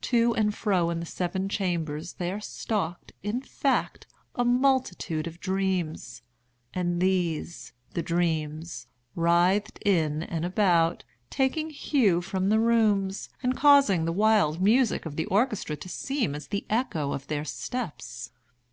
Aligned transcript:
To 0.00 0.34
and 0.34 0.52
fro 0.52 0.90
in 0.90 0.98
the 0.98 1.06
seven 1.06 1.48
chambers 1.48 2.14
there 2.14 2.40
stalked, 2.40 3.12
in 3.22 3.40
fact, 3.40 4.08
a 4.34 4.44
multitude 4.44 5.28
of 5.28 5.38
dreams. 5.38 6.20
And 6.74 7.00
these—the 7.00 8.02
dreams—writhed 8.02 9.78
in 9.86 10.24
and 10.24 10.44
about, 10.44 11.04
taking 11.30 11.70
hue 11.70 12.20
from 12.20 12.48
the 12.48 12.58
rooms, 12.58 13.28
and 13.40 13.56
causing 13.56 14.04
the 14.04 14.10
wild 14.10 14.60
music 14.60 15.06
of 15.06 15.14
the 15.14 15.26
orchestra 15.26 15.76
to 15.76 15.88
seem 15.88 16.34
as 16.34 16.48
the 16.48 16.66
echo 16.68 17.12
of 17.12 17.28
their 17.28 17.44
steps. 17.44 18.32